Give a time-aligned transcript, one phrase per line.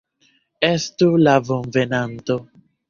[0.69, 2.43] Estu la bonvenanto!